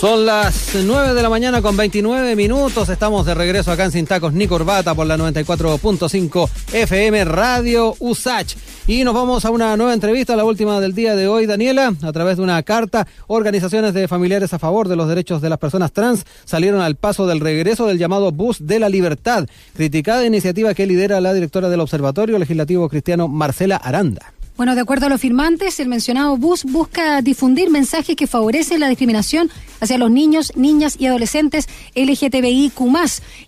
Son 0.00 0.24
las 0.26 0.76
9 0.76 1.12
de 1.12 1.22
la 1.22 1.28
mañana 1.28 1.60
con 1.60 1.76
29 1.76 2.36
minutos. 2.36 2.88
Estamos 2.88 3.26
de 3.26 3.34
regreso 3.34 3.72
acá 3.72 3.84
en 3.84 3.90
Sin 3.90 4.06
Tacos 4.06 4.32
ni 4.32 4.46
Corbata 4.46 4.94
por 4.94 5.08
la 5.08 5.16
94.5 5.16 6.48
FM 6.72 7.24
Radio 7.24 7.96
USACH. 7.98 8.54
Y 8.86 9.02
nos 9.02 9.12
vamos 9.12 9.44
a 9.44 9.50
una 9.50 9.76
nueva 9.76 9.92
entrevista, 9.92 10.36
la 10.36 10.44
última 10.44 10.80
del 10.80 10.94
día 10.94 11.16
de 11.16 11.26
hoy, 11.26 11.46
Daniela. 11.46 11.92
A 12.00 12.12
través 12.12 12.36
de 12.36 12.44
una 12.44 12.62
carta, 12.62 13.08
organizaciones 13.26 13.92
de 13.92 14.06
familiares 14.06 14.54
a 14.54 14.60
favor 14.60 14.86
de 14.86 14.94
los 14.94 15.08
derechos 15.08 15.42
de 15.42 15.48
las 15.50 15.58
personas 15.58 15.90
trans 15.90 16.24
salieron 16.44 16.80
al 16.80 16.94
paso 16.94 17.26
del 17.26 17.40
regreso 17.40 17.88
del 17.88 17.98
llamado 17.98 18.30
Bus 18.30 18.64
de 18.64 18.78
la 18.78 18.88
Libertad, 18.88 19.48
criticada 19.74 20.24
iniciativa 20.24 20.74
que 20.74 20.86
lidera 20.86 21.20
la 21.20 21.34
directora 21.34 21.68
del 21.68 21.80
Observatorio 21.80 22.38
Legislativo 22.38 22.88
Cristiano, 22.88 23.26
Marcela 23.26 23.74
Aranda. 23.74 24.32
Bueno, 24.58 24.74
de 24.74 24.80
acuerdo 24.80 25.06
a 25.06 25.08
los 25.08 25.20
firmantes, 25.20 25.78
el 25.78 25.86
mencionado 25.86 26.36
bus 26.36 26.64
busca 26.64 27.22
difundir 27.22 27.70
mensajes 27.70 28.16
que 28.16 28.26
favorecen 28.26 28.80
la 28.80 28.88
discriminación 28.88 29.48
hacia 29.80 29.98
los 29.98 30.10
niños, 30.10 30.52
niñas 30.56 30.96
y 30.98 31.06
adolescentes 31.06 31.68
LGTBIQ+. 31.94 32.74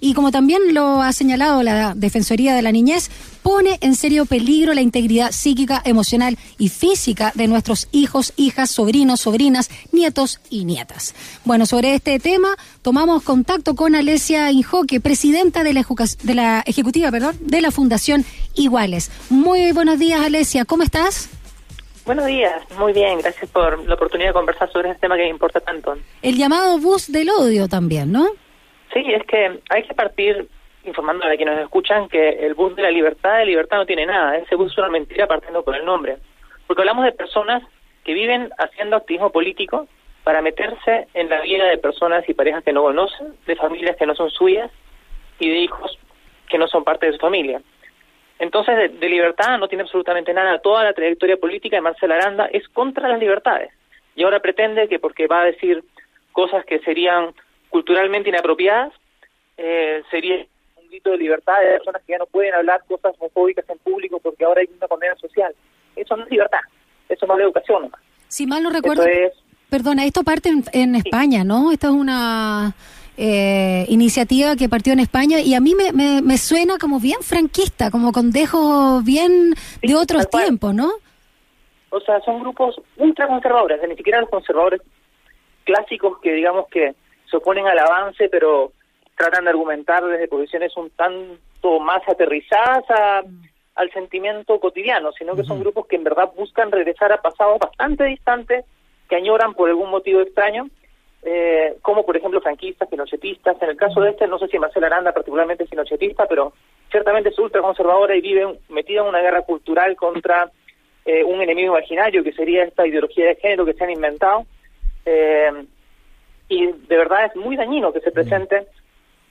Y 0.00 0.14
como 0.14 0.30
también 0.30 0.74
lo 0.74 1.02
ha 1.02 1.12
señalado 1.12 1.62
la 1.62 1.94
Defensoría 1.94 2.54
de 2.54 2.62
la 2.62 2.72
Niñez, 2.72 3.10
pone 3.42 3.78
en 3.80 3.94
serio 3.94 4.26
peligro 4.26 4.74
la 4.74 4.80
integridad 4.80 5.32
psíquica, 5.32 5.82
emocional 5.84 6.38
y 6.58 6.68
física 6.68 7.32
de 7.34 7.48
nuestros 7.48 7.88
hijos, 7.92 8.32
hijas, 8.36 8.70
sobrinos, 8.70 9.20
sobrinas, 9.20 9.70
nietos 9.92 10.40
y 10.50 10.64
nietas. 10.64 11.14
Bueno, 11.44 11.66
sobre 11.66 11.94
este 11.94 12.18
tema 12.18 12.48
tomamos 12.82 13.22
contacto 13.22 13.74
con 13.74 13.94
Alesia 13.94 14.50
Injoque, 14.50 15.00
presidenta 15.00 15.64
de 15.64 15.74
la, 15.74 15.86
de 16.22 16.34
la 16.34 16.62
ejecutiva, 16.66 17.10
perdón, 17.10 17.36
de 17.40 17.60
la 17.60 17.70
Fundación 17.70 18.24
Iguales. 18.54 19.10
Muy 19.30 19.72
buenos 19.72 19.98
días, 19.98 20.20
Alesia, 20.20 20.64
¿cómo 20.64 20.82
estás? 20.82 21.28
Buenos 22.06 22.26
días, 22.26 22.62
muy 22.78 22.92
bien, 22.92 23.18
gracias 23.18 23.50
por 23.50 23.86
la 23.86 23.94
oportunidad 23.94 24.30
de 24.30 24.34
conversar 24.34 24.70
sobre 24.72 24.88
este 24.88 25.02
tema 25.02 25.16
que 25.16 25.22
me 25.22 25.28
importa 25.28 25.60
tanto. 25.60 25.96
El 26.22 26.36
llamado 26.36 26.78
bus 26.78 27.12
del 27.12 27.28
odio 27.30 27.68
también, 27.68 28.10
¿no? 28.10 28.26
Sí, 28.92 29.04
es 29.06 29.24
que 29.26 29.60
hay 29.68 29.82
que 29.84 29.94
partir 29.94 30.48
informando 30.84 31.26
a 31.26 31.36
quienes 31.36 31.56
nos 31.56 31.64
escuchan 31.64 32.08
que 32.08 32.30
el 32.46 32.54
bus 32.54 32.74
de 32.74 32.82
la 32.82 32.90
libertad 32.90 33.38
de 33.38 33.46
libertad 33.46 33.76
no 33.76 33.86
tiene 33.86 34.06
nada, 34.06 34.36
ese 34.38 34.56
bus 34.56 34.72
es 34.72 34.78
una 34.78 34.88
mentira 34.88 35.26
partiendo 35.26 35.62
por 35.62 35.76
el 35.76 35.84
nombre. 35.84 36.16
Porque 36.66 36.82
hablamos 36.82 37.04
de 37.04 37.12
personas 37.12 37.62
que 38.02 38.14
viven 38.14 38.50
haciendo 38.58 38.96
activismo 38.96 39.30
político 39.30 39.86
para 40.24 40.42
meterse 40.42 41.06
en 41.14 41.28
la 41.28 41.42
vida 41.42 41.66
de 41.66 41.78
personas 41.78 42.28
y 42.28 42.34
parejas 42.34 42.64
que 42.64 42.72
no 42.72 42.82
conocen, 42.82 43.34
de 43.46 43.56
familias 43.56 43.96
que 43.96 44.06
no 44.06 44.14
son 44.14 44.30
suyas 44.30 44.70
y 45.38 45.50
de 45.50 45.58
hijos 45.58 45.98
que 46.48 46.58
no 46.58 46.66
son 46.66 46.82
parte 46.82 47.06
de 47.06 47.12
su 47.12 47.18
familia. 47.18 47.60
Entonces, 48.40 48.98
de, 48.98 49.08
libertad 49.08 49.58
no 49.58 49.68
tiene 49.68 49.82
absolutamente 49.82 50.32
nada. 50.32 50.58
Toda 50.60 50.82
la 50.82 50.94
trayectoria 50.94 51.36
política 51.36 51.76
de 51.76 51.82
Marcela 51.82 52.14
Aranda 52.14 52.46
es 52.46 52.66
contra 52.70 53.06
las 53.06 53.20
libertades. 53.20 53.70
Y 54.16 54.24
ahora 54.24 54.40
pretende 54.40 54.88
que 54.88 54.98
porque 54.98 55.26
va 55.26 55.42
a 55.42 55.44
decir 55.44 55.84
cosas 56.32 56.64
que 56.64 56.78
serían 56.80 57.34
culturalmente 57.68 58.30
inapropiadas, 58.30 58.94
eh, 59.58 60.02
sería 60.10 60.36
un 60.76 60.88
grito 60.88 61.10
de 61.10 61.18
libertad 61.18 61.60
de 61.60 61.76
personas 61.76 62.02
que 62.06 62.12
ya 62.12 62.18
no 62.18 62.26
pueden 62.26 62.54
hablar 62.54 62.82
cosas 62.88 63.14
homofóbicas 63.18 63.68
en 63.68 63.78
público 63.78 64.18
porque 64.20 64.44
ahora 64.44 64.62
hay 64.62 64.70
una 64.74 64.88
condena 64.88 65.14
social. 65.16 65.54
Eso 65.94 66.16
no 66.16 66.24
es 66.24 66.30
libertad, 66.30 66.60
eso 67.10 67.26
no 67.26 67.34
es 67.36 67.42
educación 67.42 67.92
Si 68.28 68.46
mal 68.46 68.62
no 68.62 68.70
recuerdo, 68.70 69.04
perdona, 69.68 70.06
esto 70.06 70.22
parte 70.22 70.50
en, 70.72 70.94
España, 70.94 71.44
¿no? 71.44 71.72
Esto 71.72 71.88
es 71.88 71.92
una 71.92 72.74
eh, 73.22 73.84
iniciativa 73.88 74.56
que 74.56 74.70
partió 74.70 74.94
en 74.94 75.00
España 75.00 75.40
y 75.40 75.52
a 75.52 75.60
mí 75.60 75.74
me, 75.74 75.92
me, 76.22 76.38
suena 76.38 76.78
como 76.78 77.00
bien 77.00 77.20
franquista, 77.20 77.90
como 77.90 78.12
con 78.12 78.30
dejos 78.30 79.04
bien 79.04 79.52
de 79.82 79.94
otros 79.94 80.30
tiempos, 80.30 80.74
¿no? 80.74 80.90
O 81.90 82.00
sea, 82.00 82.18
son 82.22 82.40
grupos 82.40 82.80
ultraconservadores, 82.96 83.78
ni 83.86 83.94
siquiera 83.94 84.22
los 84.22 84.30
conservadores 84.30 84.80
clásicos 85.64 86.18
que 86.22 86.32
digamos 86.32 86.68
que 86.68 86.94
se 87.30 87.36
oponen 87.36 87.66
al 87.66 87.78
avance, 87.78 88.30
pero 88.30 88.72
tratan 89.18 89.44
de 89.44 89.50
argumentar 89.50 90.02
desde 90.02 90.26
posiciones 90.26 90.74
un 90.78 90.88
tanto 90.88 91.78
más 91.78 92.00
aterrizadas 92.08 92.84
al 93.74 93.92
sentimiento 93.92 94.58
cotidiano, 94.60 95.12
sino 95.12 95.36
que 95.36 95.44
son 95.44 95.60
grupos 95.60 95.86
que 95.88 95.96
en 95.96 96.04
verdad 96.04 96.30
buscan 96.34 96.72
regresar 96.72 97.12
a 97.12 97.20
pasados 97.20 97.58
bastante 97.58 98.04
distantes, 98.04 98.64
que 99.10 99.16
añoran 99.16 99.52
por 99.52 99.68
algún 99.68 99.90
motivo 99.90 100.22
extraño 100.22 100.70
eh, 101.22 101.76
como 101.82 102.04
por 102.04 102.16
ejemplo 102.16 102.40
franquistas, 102.40 102.88
pinochetistas. 102.88 103.60
En 103.62 103.70
el 103.70 103.76
caso 103.76 104.00
de 104.00 104.10
este, 104.10 104.26
no 104.26 104.38
sé 104.38 104.48
si 104.48 104.58
Marcela 104.58 104.86
Aranda 104.86 105.12
particularmente 105.12 105.64
es 105.64 105.70
pero 106.28 106.52
ciertamente 106.90 107.30
es 107.30 107.38
ultraconservadora 107.38 108.16
y 108.16 108.20
vive 108.20 108.58
metida 108.68 109.00
en 109.02 109.08
una 109.08 109.20
guerra 109.20 109.42
cultural 109.42 109.96
contra 109.96 110.50
eh, 111.04 111.24
un 111.24 111.40
enemigo 111.40 111.76
imaginario 111.76 112.24
que 112.24 112.32
sería 112.32 112.64
esta 112.64 112.86
ideología 112.86 113.26
de 113.26 113.36
género 113.36 113.64
que 113.64 113.74
se 113.74 113.84
han 113.84 113.90
inventado. 113.90 114.46
Eh, 115.04 115.50
y 116.48 116.66
de 116.66 116.96
verdad 116.96 117.26
es 117.26 117.36
muy 117.36 117.56
dañino 117.56 117.92
que 117.92 118.00
se 118.00 118.10
presente 118.10 118.66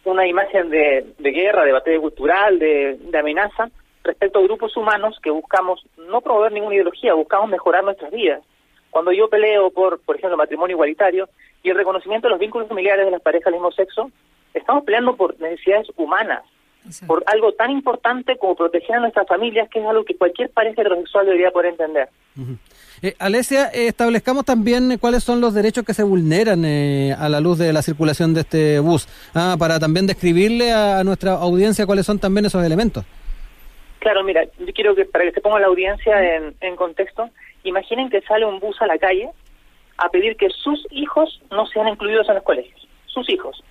una 0.06 0.26
imagen 0.26 0.70
de, 0.70 1.14
guerra, 1.20 1.66
de 1.66 1.74
batalla 1.74 2.00
cultural, 2.00 2.58
de 2.58 3.18
amenaza 3.18 3.70
respecto 4.04 4.40
a 4.40 4.44
grupos 4.44 4.76
humanos 4.78 5.20
que 5.22 5.30
buscamos 5.30 5.86
no 5.98 6.22
promover 6.22 6.52
ninguna 6.52 6.76
ideología, 6.76 7.14
buscamos 7.14 7.50
mejorar 7.50 7.84
nuestras 7.84 8.12
vidas. 8.12 8.42
Cuando 8.90 9.12
yo 9.12 9.30
peleo 9.30 9.70
por, 9.72 10.00
por 10.02 10.16
ejemplo, 10.18 10.38
matrimonio 10.38 10.76
igualitario, 10.76 11.30
y 11.64 11.70
el 11.70 11.78
reconocimiento 11.78 12.28
de 12.28 12.32
los 12.32 12.40
vínculos 12.40 12.68
familiares 12.68 13.06
de 13.06 13.12
las 13.12 13.22
parejas 13.22 13.46
del 13.46 13.56
mismo 13.56 13.72
sexo, 13.72 14.12
estamos 14.54 14.84
peleando 14.84 15.16
por 15.16 15.40
necesidades 15.40 15.88
humanas, 15.98 16.44
por 17.06 17.24
algo 17.28 17.54
tan 17.54 17.70
importante 17.72 18.38
como 18.38 18.56
proteger 18.56 18.96
a 18.96 19.00
nuestras 19.02 19.28
familias, 19.28 19.70
que 19.70 19.80
es 19.80 19.86
algo 19.86 20.06
que 20.06 20.16
cualquier 20.16 20.50
pareja 20.50 20.82
heterosexual 20.82 21.26
debería 21.26 21.52
poder 21.52 21.72
entender. 21.72 22.10
Eh, 23.02 23.16
Alesia, 23.20 23.70
eh, 23.74 23.88
establezcamos 23.88 24.46
también 24.46 24.98
cuáles 24.98 25.24
son 25.24 25.42
los 25.42 25.54
derechos 25.54 25.86
que 25.86 25.94
se 25.94 26.04
vulneran 26.04 26.64
eh, 26.66 27.14
a 27.18 27.30
la 27.30 27.40
luz 27.40 27.58
de 27.58 27.74
la 27.74 27.82
circulación 27.82 28.34
de 28.34 28.42
este 28.42 28.80
bus, 28.80 29.08
ah, 29.36 29.56
para 29.60 29.80
también 29.80 30.08
describirle 30.08 30.72
a 30.72 31.04
nuestra 31.04 31.34
audiencia 31.34 31.86
cuáles 31.86 32.06
son 32.06 32.20
también 32.20 32.46
esos 32.46 32.64
elementos. 32.64 33.06
Claro, 34.00 34.24
mira, 34.24 34.46
yo 34.58 34.74
quiero 34.74 34.96
que 34.96 35.04
para 35.04 35.26
que 35.26 35.32
se 35.32 35.42
ponga 35.42 35.60
la 35.60 35.68
audiencia 35.68 36.38
en, 36.38 36.56
en 36.62 36.76
contexto, 36.78 37.30
imaginen 37.64 38.09
que 38.09 38.22
sale 38.22 38.46
un 38.46 38.59
bus 38.59 38.81
a 38.81 38.88
la 38.88 38.97
calle 38.97 39.30
a 39.97 40.09
pedir 40.09 40.38
que 40.38 40.50
sus 40.50 40.86
hijos 40.92 41.42
no 41.52 41.66
sean 41.68 41.88
incluidos 41.88 42.28
en 42.30 42.36
los 42.36 42.44
colegios. 42.44 42.88
Sus 43.06 43.30
hijos. 43.30 43.64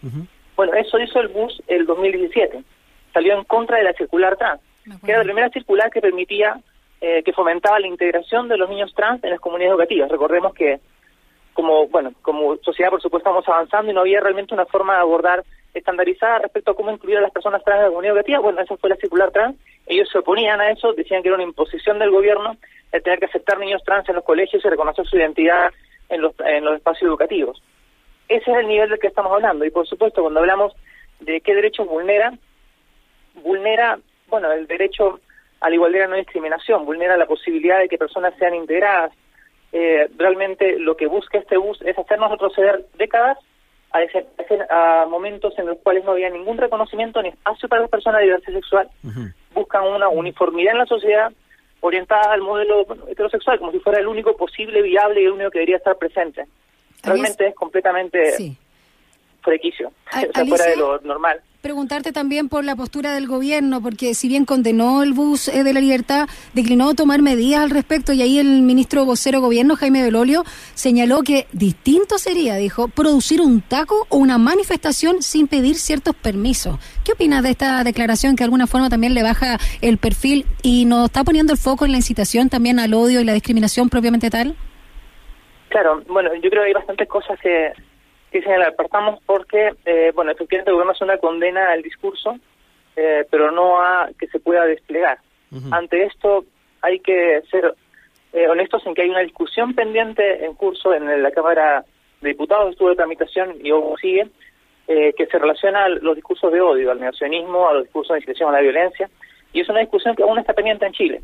Bueno, 0.56 0.74
eso 0.74 0.98
hizo 0.98 1.20
el 1.20 1.28
BUS 1.28 1.62
el 1.68 1.86
2017. 1.86 2.62
Salió 3.14 3.38
en 3.38 3.44
contra 3.44 3.78
de 3.78 3.84
la 3.84 3.92
circular 3.94 4.36
trans, 4.36 4.60
que 5.04 5.10
era 5.10 5.18
la 5.18 5.24
primera 5.24 5.48
circular 5.50 5.90
que 5.90 6.00
permitía, 6.00 6.60
eh, 7.00 7.22
que 7.22 7.32
fomentaba 7.32 7.80
la 7.80 7.86
integración 7.86 8.48
de 8.48 8.58
los 8.58 8.68
niños 8.68 8.92
trans 8.94 9.22
en 9.24 9.30
las 9.30 9.40
comunidades 9.40 9.72
educativas. 9.72 10.10
Recordemos 10.10 10.52
que 10.52 10.80
como, 11.58 11.88
bueno, 11.88 12.12
como 12.22 12.56
sociedad, 12.58 12.88
por 12.88 13.02
supuesto, 13.02 13.28
estamos 13.28 13.48
avanzando 13.48 13.90
y 13.90 13.94
no 13.94 14.02
había 14.02 14.20
realmente 14.20 14.54
una 14.54 14.64
forma 14.66 14.94
de 14.94 15.00
abordar 15.00 15.44
estandarizada 15.74 16.38
respecto 16.38 16.70
a 16.70 16.76
cómo 16.76 16.92
incluir 16.92 17.18
a 17.18 17.20
las 17.20 17.32
personas 17.32 17.64
trans 17.64 17.78
en 17.78 17.82
la 17.86 17.88
comunidad 17.88 18.14
educativa. 18.14 18.38
Bueno, 18.38 18.60
esa 18.60 18.76
fue 18.76 18.90
la 18.90 18.94
circular 18.94 19.32
trans. 19.32 19.56
Ellos 19.84 20.08
se 20.08 20.18
oponían 20.18 20.60
a 20.60 20.70
eso, 20.70 20.92
decían 20.92 21.20
que 21.20 21.30
era 21.30 21.34
una 21.34 21.42
imposición 21.42 21.98
del 21.98 22.12
gobierno 22.12 22.56
el 22.92 23.02
tener 23.02 23.18
que 23.18 23.24
aceptar 23.24 23.58
niños 23.58 23.82
trans 23.84 24.08
en 24.08 24.14
los 24.14 24.24
colegios 24.24 24.64
y 24.64 24.68
reconocer 24.68 25.04
su 25.04 25.16
identidad 25.16 25.72
en 26.08 26.22
los, 26.22 26.32
en 26.46 26.64
los 26.64 26.76
espacios 26.76 27.08
educativos. 27.08 27.60
Ese 28.28 28.52
es 28.52 28.56
el 28.56 28.68
nivel 28.68 28.90
del 28.90 29.00
que 29.00 29.08
estamos 29.08 29.32
hablando. 29.32 29.64
Y 29.64 29.72
por 29.72 29.84
supuesto, 29.84 30.22
cuando 30.22 30.38
hablamos 30.38 30.76
de 31.18 31.40
qué 31.40 31.56
derechos 31.56 31.88
vulnera, 31.88 32.34
vulnera, 33.42 33.98
bueno, 34.28 34.52
el 34.52 34.68
derecho 34.68 35.18
a 35.58 35.68
la 35.68 35.74
igualdad 35.74 36.04
y 36.04 36.10
no 36.10 36.16
discriminación, 36.18 36.86
vulnera 36.86 37.16
la 37.16 37.26
posibilidad 37.26 37.80
de 37.80 37.88
que 37.88 37.98
personas 37.98 38.32
sean 38.38 38.54
integradas. 38.54 39.12
Eh, 39.72 40.08
realmente 40.16 40.78
lo 40.78 40.96
que 40.96 41.06
busca 41.06 41.38
este 41.38 41.58
bus 41.58 41.80
es 41.82 41.98
hacernos 41.98 42.30
retroceder 42.30 42.86
décadas 42.96 43.38
a, 43.90 44.02
ese, 44.02 44.26
a, 44.70 45.06
momentos 45.08 45.58
en 45.58 45.66
los 45.66 45.78
cuales 45.78 46.04
no 46.04 46.12
había 46.12 46.30
ningún 46.30 46.56
reconocimiento 46.56 47.20
ni 47.22 47.28
espacio 47.30 47.68
para 47.68 47.82
las 47.82 47.90
personas 47.90 48.20
de 48.20 48.26
diversidad 48.26 48.54
sexual. 48.54 48.90
Buscan 49.54 49.84
una 49.84 50.08
uniformidad 50.08 50.72
en 50.72 50.78
la 50.78 50.86
sociedad 50.86 51.32
orientada 51.80 52.32
al 52.32 52.42
modelo 52.42 52.86
heterosexual, 53.08 53.58
como 53.58 53.72
si 53.72 53.78
fuera 53.80 54.00
el 54.00 54.08
único 54.08 54.36
posible, 54.36 54.82
viable 54.82 55.22
y 55.22 55.26
el 55.26 55.32
único 55.32 55.50
que 55.50 55.58
debería 55.58 55.76
estar 55.76 55.96
presente. 55.96 56.44
Realmente 57.02 57.46
es 57.46 57.54
completamente 57.54 58.32
sí. 58.32 58.56
frequicio, 59.42 59.88
o 60.28 60.32
sea, 60.32 60.44
fuera 60.46 60.64
de 60.64 60.76
lo 60.76 60.98
normal 61.00 61.40
preguntarte 61.60 62.12
también 62.12 62.48
por 62.48 62.64
la 62.64 62.76
postura 62.76 63.12
del 63.12 63.26
gobierno, 63.26 63.80
porque 63.80 64.14
si 64.14 64.28
bien 64.28 64.44
condenó 64.44 65.02
el 65.02 65.12
bus 65.12 65.48
eh, 65.48 65.64
de 65.64 65.72
la 65.72 65.80
libertad, 65.80 66.28
declinó 66.54 66.94
tomar 66.94 67.20
medidas 67.20 67.62
al 67.62 67.70
respecto 67.70 68.12
y 68.12 68.22
ahí 68.22 68.38
el 68.38 68.62
ministro 68.62 69.04
vocero 69.04 69.40
gobierno, 69.40 69.74
Jaime 69.74 70.02
Belolio, 70.02 70.44
señaló 70.74 71.22
que 71.22 71.46
distinto 71.52 72.18
sería, 72.18 72.54
dijo, 72.56 72.88
producir 72.88 73.40
un 73.40 73.60
taco 73.60 74.06
o 74.08 74.18
una 74.18 74.38
manifestación 74.38 75.20
sin 75.22 75.48
pedir 75.48 75.76
ciertos 75.76 76.14
permisos. 76.14 76.78
¿Qué 77.04 77.12
opinas 77.12 77.42
de 77.42 77.50
esta 77.50 77.82
declaración 77.82 78.36
que 78.36 78.42
de 78.42 78.44
alguna 78.44 78.66
forma 78.66 78.88
también 78.88 79.14
le 79.14 79.22
baja 79.22 79.58
el 79.80 79.98
perfil 79.98 80.46
y 80.62 80.84
nos 80.84 81.06
está 81.06 81.24
poniendo 81.24 81.52
el 81.52 81.58
foco 81.58 81.84
en 81.84 81.90
la 81.90 81.98
incitación 81.98 82.48
también 82.48 82.78
al 82.78 82.94
odio 82.94 83.20
y 83.20 83.24
la 83.24 83.32
discriminación 83.32 83.88
propiamente 83.88 84.30
tal? 84.30 84.54
Claro, 85.70 86.02
bueno, 86.08 86.30
yo 86.36 86.48
creo 86.50 86.62
que 86.62 86.68
hay 86.68 86.72
bastantes 86.72 87.08
cosas 87.08 87.38
que 87.40 87.72
Sí, 88.32 88.42
señalar, 88.42 88.76
partamos 88.76 89.20
porque, 89.24 89.70
eh, 89.84 90.12
bueno, 90.14 90.30
efectivamente 90.32 90.70
el 90.70 91.04
una 91.04 91.18
condena 91.18 91.72
al 91.72 91.82
discurso, 91.82 92.36
eh, 92.96 93.24
pero 93.30 93.50
no 93.50 93.80
a 93.80 94.10
que 94.18 94.26
se 94.26 94.40
pueda 94.40 94.64
desplegar. 94.66 95.18
Ante 95.70 96.04
esto 96.04 96.44
hay 96.82 97.00
que 97.00 97.40
ser 97.50 97.74
eh, 98.32 98.46
honestos 98.48 98.86
en 98.86 98.94
que 98.94 99.02
hay 99.02 99.08
una 99.08 99.20
discusión 99.20 99.74
pendiente 99.74 100.44
en 100.44 100.54
curso 100.54 100.92
en 100.92 101.22
la 101.22 101.30
Cámara 101.30 101.84
de 102.20 102.28
Diputados 102.28 102.72
estuvo 102.72 102.90
de 102.90 102.96
tramitación 102.96 103.56
y 103.62 103.70
aún 103.70 103.96
sigue, 103.96 104.28
eh, 104.86 105.12
que 105.16 105.26
se 105.26 105.38
relaciona 105.38 105.84
a 105.84 105.88
los 105.88 106.16
discursos 106.16 106.52
de 106.52 106.60
odio, 106.60 106.90
al 106.90 107.00
negacionismo, 107.00 107.68
a 107.68 107.74
los 107.74 107.84
discursos 107.84 108.14
de 108.14 108.18
incitación 108.18 108.50
a 108.50 108.52
la 108.52 108.60
violencia, 108.60 109.08
y 109.52 109.60
es 109.60 109.68
una 109.68 109.80
discusión 109.80 110.14
que 110.14 110.22
aún 110.22 110.38
está 110.38 110.52
pendiente 110.52 110.86
en 110.86 110.92
Chile. 110.92 111.22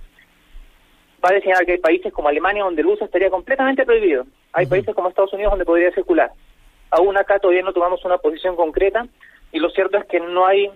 Va 1.24 1.30
a 1.30 1.40
señalar 1.40 1.64
que 1.64 1.72
hay 1.72 1.78
países 1.78 2.12
como 2.12 2.28
Alemania 2.28 2.64
donde 2.64 2.82
el 2.82 2.88
uso 2.88 3.04
estaría 3.04 3.30
completamente 3.30 3.84
prohibido. 3.84 4.26
Hay 4.52 4.66
países 4.66 4.94
como 4.94 5.08
Estados 5.08 5.32
Unidos 5.32 5.52
donde 5.52 5.64
podría 5.64 5.90
circular. 5.92 6.30
Aún 6.96 7.16
acá 7.16 7.40
todavía 7.40 7.62
no 7.62 7.72
tomamos 7.72 8.04
una 8.04 8.18
posición 8.18 8.54
concreta 8.54 9.04
y 9.50 9.58
lo 9.58 9.68
cierto 9.70 9.98
es 9.98 10.04
que 10.04 10.20
no 10.20 10.46
hay 10.46 10.70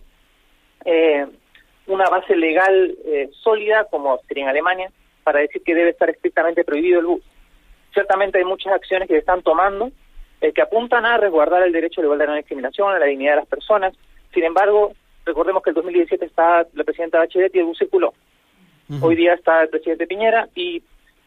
eh, 0.84 1.26
una 1.86 2.08
base 2.08 2.34
legal 2.34 2.96
eh, 3.04 3.30
sólida 3.40 3.84
como 3.84 4.18
sería 4.26 4.42
en 4.44 4.50
Alemania 4.50 4.90
para 5.22 5.38
decir 5.38 5.62
que 5.62 5.76
debe 5.76 5.90
estar 5.90 6.10
estrictamente 6.10 6.64
prohibido 6.64 6.98
el 6.98 7.06
bus. 7.06 7.22
Ciertamente 7.92 8.38
hay 8.38 8.44
muchas 8.44 8.72
acciones 8.72 9.06
que 9.06 9.14
se 9.14 9.20
están 9.20 9.42
tomando 9.42 9.92
eh, 10.40 10.52
que 10.52 10.60
apuntan 10.60 11.06
a 11.06 11.18
resguardar 11.18 11.62
el 11.62 11.72
derecho 11.72 12.00
a 12.00 12.02
la 12.02 12.06
igualdad 12.06 12.24
de 12.26 12.30
no 12.32 12.36
discriminación, 12.36 12.92
a 12.92 12.98
la 12.98 13.06
dignidad 13.06 13.32
de 13.32 13.40
las 13.40 13.48
personas. 13.48 13.94
Sin 14.34 14.42
embargo, 14.42 14.94
recordemos 15.24 15.62
que 15.62 15.70
el 15.70 15.74
2017 15.74 16.24
está 16.24 16.66
la 16.72 16.84
presidenta 16.84 17.18
Bachelet 17.18 17.54
y 17.54 17.60
el 17.60 17.64
bus 17.64 17.78
circuló. 17.78 18.12
Hoy 19.02 19.14
día 19.14 19.34
está 19.34 19.62
el 19.62 19.68
presidente 19.68 20.06
Piñera 20.06 20.48
y 20.54 20.82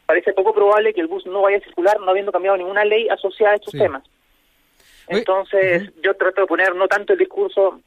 parece 0.06 0.34
poco 0.34 0.54
probable 0.54 0.94
que 0.94 1.00
el 1.00 1.08
bus 1.08 1.26
no 1.28 1.44
vaya 1.44 1.58
a 1.58 1.62
circular 1.62 1.98
no 2.02 2.10
habiendo 2.10 2.32
cambiado 2.34 2.58
ninguna 2.58 2.84
ley 2.84 3.08
asociada 3.08 3.54
a 3.54 3.56
estos 3.56 3.74
temas. 3.74 4.04
Entonces, 5.12 5.92
yo 6.04 6.16
trato 6.16 6.42
de 6.42 6.48
poner 6.48 6.75
no 6.75 6.88
tanto 6.88 7.13
el 7.13 7.19
discurso 7.19 7.81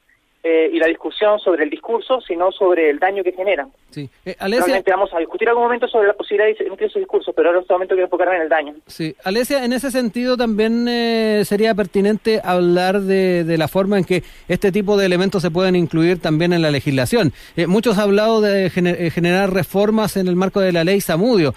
eh, 0.46 0.68
y 0.70 0.78
la 0.78 0.88
discusión 0.88 1.40
sobre 1.40 1.64
el 1.64 1.70
discurso, 1.70 2.20
sino 2.20 2.52
sobre 2.52 2.90
el 2.90 2.98
daño 2.98 3.24
que 3.24 3.32
genera. 3.32 3.66
Sí. 3.88 4.10
Eh, 4.26 4.36
Realmente 4.38 4.90
vamos 4.90 5.08
a 5.14 5.18
discutir 5.18 5.48
algún 5.48 5.62
momento 5.62 5.88
sobre 5.88 6.06
la 6.06 6.12
posibilidad 6.12 6.46
de 6.46 6.66
emitir 6.66 6.90
su 6.90 6.98
discurso, 6.98 7.32
pero 7.32 7.48
ahora 7.48 7.60
en 7.60 7.62
este 7.62 7.72
momento 7.72 7.94
quiero 7.94 8.08
enfocarme 8.08 8.36
en 8.36 8.42
el 8.42 8.48
daño. 8.50 8.74
Sí. 8.86 9.16
Alesia, 9.24 9.64
en 9.64 9.72
ese 9.72 9.90
sentido 9.90 10.36
también 10.36 10.86
eh, 10.86 11.44
sería 11.46 11.74
pertinente 11.74 12.42
hablar 12.44 13.00
de, 13.00 13.44
de, 13.44 13.56
la 13.56 13.68
forma 13.68 13.96
en 13.96 14.04
que 14.04 14.22
este 14.46 14.70
tipo 14.70 14.98
de 14.98 15.06
elementos 15.06 15.40
se 15.40 15.50
pueden 15.50 15.76
incluir 15.76 16.20
también 16.20 16.52
en 16.52 16.60
la 16.60 16.70
legislación. 16.70 17.32
Eh, 17.56 17.66
muchos 17.66 17.96
han 17.96 18.04
hablado 18.04 18.42
de 18.42 18.68
gener 18.68 19.10
generar 19.12 19.50
reformas 19.50 20.18
en 20.18 20.28
el 20.28 20.36
marco 20.36 20.60
de 20.60 20.72
la 20.72 20.84
ley 20.84 21.00
Samudio. 21.00 21.54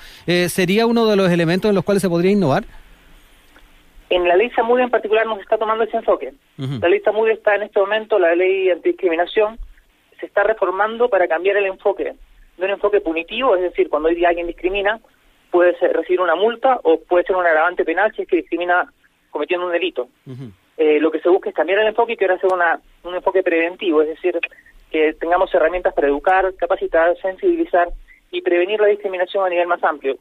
¿Sería 0.48 0.86
uno 0.86 1.08
de 1.08 1.18
los 1.18 1.30
elementos 1.30 1.68
en 1.68 1.75
los 1.75 1.84
cuales 1.84 2.02
se 2.02 2.08
podría 2.08 2.31
innovar? 2.31 2.64
En 4.09 4.27
la 4.27 4.36
ley 4.36 4.50
Samudio 4.51 4.86
en 4.86 4.89
particular 4.89 5.25
nos 5.25 5.39
está 5.39 5.57
tomando 5.57 5.83
ese 5.83 5.98
enfoque. 5.98 6.33
La 6.57 6.88
ley 6.88 7.01
Samudio 7.01 7.33
está 7.33 7.56
en 7.56 7.63
este 7.63 7.80
momento, 7.80 8.18
la 8.18 8.36
ley 8.36 8.69
antidiscriminación, 8.69 9.57
se 10.19 10.25
está 10.25 10.44
reformando 10.44 11.09
para 11.09 11.27
cambiar 11.27 11.57
el 11.57 11.65
enfoque 11.65 12.15
de 12.57 12.65
un 12.65 12.71
enfoque 12.71 13.01
punitivo, 13.01 13.56
es 13.56 13.62
decir, 13.62 13.89
cuando 13.89 14.09
hoy 14.09 14.15
día 14.15 14.30
alguien 14.30 14.48
discrimina, 14.48 15.00
puede 15.51 15.77
ser, 15.77 15.94
recibir 15.94 16.21
una 16.21 16.36
multa 16.36 16.80
o 16.83 17.00
puede 17.01 17.25
ser 17.25 17.36
un 17.36 17.45
agravante 17.45 17.86
penal 17.86 18.12
si 18.15 18.24
es 18.24 18.27
que 18.27 18.38
discrimina 18.38 18.92
cometiendo 19.30 19.68
un 19.68 19.74
delito. 19.74 20.07
eh, 20.77 21.00
lo 21.00 21.12
que 21.12 21.19
se 21.19 21.30
busca 21.30 21.50
es 21.50 21.56
cambiar 21.56 21.80
el 21.80 21.88
enfoque 21.88 22.13
y 22.13 22.18
que 22.18 22.25
ahora 22.25 22.39
sea 22.39 22.50
una, 22.54 22.80
un 23.04 23.15
enfoque 23.15 23.44
preventivo, 23.44 24.01
es 24.01 24.09
decir, 24.09 24.39
que 24.92 25.13
tengamos 25.13 25.54
herramientas 25.54 25.94
para 25.94 26.07
educar, 26.07 26.54
capacitar, 26.56 27.18
sensibilizar 27.18 27.89
y 28.31 28.42
prevenir 28.42 28.80
la 28.80 28.88
discriminación 28.88 29.45
a 29.45 29.50
nivel 29.50 29.68
más 29.68 29.83
amplio. 29.83 30.18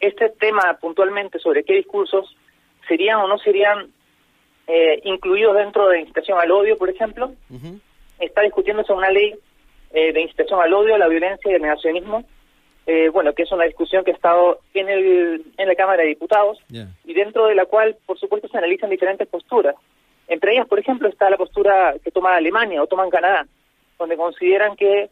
Este 0.00 0.30
tema 0.30 0.76
puntualmente 0.80 1.38
sobre 1.38 1.62
qué 1.64 1.74
discursos 1.74 2.36
serían 2.88 3.18
o 3.18 3.28
no 3.28 3.38
serían 3.38 3.88
eh, 4.66 5.00
incluidos 5.04 5.56
dentro 5.56 5.88
de 5.88 6.00
incitación 6.00 6.38
al 6.38 6.50
odio, 6.50 6.76
por 6.76 6.90
ejemplo. 6.90 7.32
Está 8.18 8.42
discutiéndose 8.42 8.92
una 8.92 9.10
ley 9.10 9.34
eh, 9.92 10.12
de 10.12 10.20
incitación 10.22 10.60
al 10.60 10.72
odio, 10.72 10.96
la 10.96 11.08
violencia 11.08 11.50
y 11.50 11.54
el 11.54 11.62
negacionismo, 11.62 12.24
eh, 12.86 13.08
bueno, 13.10 13.32
que 13.32 13.42
es 13.42 13.52
una 13.52 13.64
discusión 13.64 14.04
que 14.04 14.10
ha 14.10 14.14
estado 14.14 14.60
en, 14.74 14.88
el, 14.88 15.44
en 15.56 15.68
la 15.68 15.74
Cámara 15.74 16.02
de 16.02 16.08
Diputados 16.08 16.58
y 17.04 17.14
dentro 17.14 17.46
de 17.46 17.54
la 17.54 17.66
cual, 17.66 17.96
por 18.06 18.18
supuesto, 18.18 18.48
se 18.48 18.58
analizan 18.58 18.90
diferentes 18.90 19.28
posturas. 19.28 19.76
Entre 20.28 20.52
ellas, 20.52 20.66
por 20.66 20.78
ejemplo, 20.78 21.08
está 21.08 21.28
la 21.30 21.36
postura 21.36 21.94
que 22.02 22.10
toma 22.10 22.34
Alemania 22.34 22.82
o 22.82 22.86
toma 22.86 23.08
Canadá, 23.10 23.46
donde 23.98 24.16
consideran 24.16 24.76
que 24.76 25.10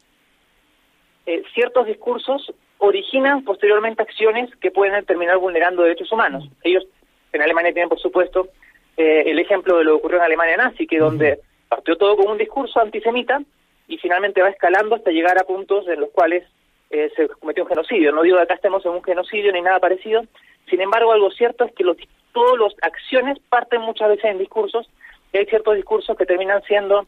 eh, 1.27 1.43
ciertos 1.55 1.87
discursos 1.87 2.53
originan 2.79 3.45
posteriormente 3.45 4.03
acciones 4.03 4.49
que 4.57 4.71
pueden 4.71 5.05
terminar 5.05 5.37
vulnerando 5.37 5.83
derechos 5.83 6.11
humanos. 6.11 6.49
Ellos 6.65 6.85
en 7.33 7.43
Alemania 7.43 7.73
tienen, 7.73 7.89
por 7.89 8.01
supuesto, 8.01 8.49
eh, 8.97 9.25
el 9.27 9.39
ejemplo 9.39 9.79
de 9.79 9.85
lo 9.85 9.93
que 9.93 9.97
ocurrió 9.99 10.19
en 10.19 10.25
Alemania 10.25 10.57
nazi, 10.57 10.87
que 10.87 10.99
donde 10.99 11.41
partió 11.69 11.97
todo 11.97 12.17
con 12.17 12.33
un 12.33 12.39
discurso 12.39 12.81
antisemita 12.81 13.41
y 13.89 13.99
finalmente 13.99 14.43
va 14.43 14.51
escalando 14.51 14.97
hasta 14.97 15.11
llegar 15.11 15.39
a 15.39 15.45
puntos 15.45 15.87
en 15.89 16.01
los 16.01 16.11
cuales 16.11 16.45
eh, 16.91 17.11
se 17.17 17.29
cometió 17.29 17.65
un 17.65 17.69
genocidio. 17.69 18.13
No 18.13 18.23
digo 18.23 18.37
que 18.37 18.43
acá 18.43 18.55
estemos 18.55 18.85
en 18.85 18.93
un 18.93 19.03
genocidio 19.03 19.53
ni 19.53 19.61
nada 19.61 19.79
parecido, 19.79 20.23
sin 20.71 20.81
embargo, 20.81 21.13
algo 21.13 21.31
cierto 21.33 21.65
es 21.65 21.73
que 21.73 21.85
los, 21.85 21.97
todas 22.33 22.59
las 22.59 22.75
acciones 22.83 23.39
parten 23.49 23.81
muchas 23.81 24.09
veces 24.09 24.25
en 24.27 24.39
discursos 24.39 24.89
y 25.33 25.39
hay 25.39 25.47
ciertos 25.47 25.75
discursos 25.77 26.17
que 26.17 26.27
terminan 26.27 26.63
siendo 26.63 27.07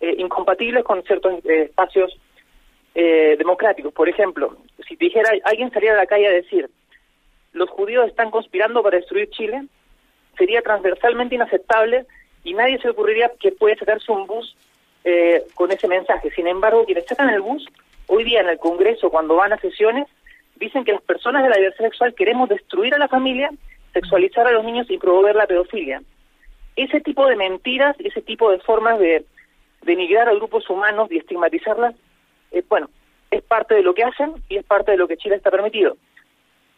eh, 0.00 0.14
incompatibles 0.18 0.84
con 0.84 1.02
ciertos 1.04 1.44
eh, 1.44 1.62
espacios 1.62 2.16
eh, 2.94 3.36
democráticos. 3.38 3.92
Por 3.92 4.08
ejemplo, 4.08 4.56
si 4.88 4.96
dijera 4.96 5.30
alguien 5.44 5.70
saliera 5.72 5.94
a 5.94 5.98
la 5.98 6.06
calle 6.06 6.26
a 6.26 6.32
decir 6.32 6.68
los 7.54 7.70
judíos 7.70 8.06
están 8.06 8.30
conspirando 8.30 8.82
para 8.82 8.98
destruir 8.98 9.30
Chile, 9.30 9.64
sería 10.36 10.60
transversalmente 10.60 11.36
inaceptable 11.36 12.04
y 12.42 12.52
nadie 12.52 12.78
se 12.78 12.90
ocurriría 12.90 13.30
que 13.40 13.52
puede 13.52 13.76
sacarse 13.76 14.12
un 14.12 14.26
bus 14.26 14.54
eh, 15.04 15.44
con 15.54 15.70
ese 15.70 15.88
mensaje. 15.88 16.30
Sin 16.32 16.46
embargo, 16.46 16.84
quienes 16.84 17.06
sacan 17.06 17.30
el 17.30 17.40
bus, 17.40 17.66
hoy 18.08 18.24
día 18.24 18.40
en 18.40 18.48
el 18.48 18.58
Congreso, 18.58 19.08
cuando 19.08 19.36
van 19.36 19.52
a 19.52 19.58
sesiones, 19.58 20.08
dicen 20.56 20.84
que 20.84 20.92
las 20.92 21.02
personas 21.02 21.44
de 21.44 21.48
la 21.48 21.56
diversidad 21.56 21.88
sexual 21.88 22.14
queremos 22.14 22.48
destruir 22.48 22.94
a 22.94 22.98
la 22.98 23.08
familia, 23.08 23.50
sexualizar 23.92 24.46
a 24.46 24.52
los 24.52 24.64
niños 24.64 24.90
y 24.90 24.98
promover 24.98 25.36
la 25.36 25.46
pedofilia. 25.46 26.02
Ese 26.76 27.00
tipo 27.00 27.26
de 27.26 27.36
mentiras, 27.36 27.96
ese 28.00 28.20
tipo 28.20 28.50
de 28.50 28.58
formas 28.58 28.98
de 28.98 29.24
denigrar 29.82 30.28
a 30.28 30.34
grupos 30.34 30.68
humanos 30.68 31.10
y 31.12 31.18
estigmatizarlas, 31.18 31.94
eh, 32.50 32.64
bueno, 32.68 32.90
es 33.30 33.42
parte 33.42 33.74
de 33.74 33.82
lo 33.82 33.94
que 33.94 34.02
hacen 34.02 34.34
y 34.48 34.56
es 34.56 34.64
parte 34.64 34.90
de 34.92 34.96
lo 34.96 35.06
que 35.06 35.16
Chile 35.16 35.36
está 35.36 35.50
permitido. 35.50 35.96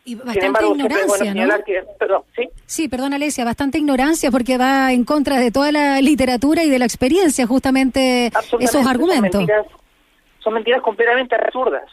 Y 0.08 0.14
bastante 0.14 0.46
embargo, 0.46 0.76
ignorancia, 0.76 1.34
bueno 1.34 1.46
¿no? 1.48 1.64
Que, 1.64 1.82
perdón, 1.98 2.22
¿sí? 2.36 2.48
sí, 2.64 2.88
perdón, 2.88 3.12
Alesia, 3.12 3.44
bastante 3.44 3.78
ignorancia 3.78 4.30
porque 4.30 4.56
va 4.56 4.92
en 4.92 5.04
contra 5.04 5.40
de 5.40 5.50
toda 5.50 5.72
la 5.72 6.00
literatura 6.00 6.62
y 6.62 6.70
de 6.70 6.78
la 6.78 6.84
experiencia, 6.84 7.44
justamente 7.44 8.30
esos 8.60 8.86
argumentos. 8.86 9.32
Son 9.32 9.46
mentiras, 9.46 9.66
son 10.38 10.54
mentiras 10.54 10.82
completamente 10.82 11.34
absurdas. 11.34 11.90